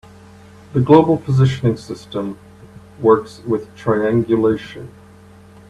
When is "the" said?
0.73-0.79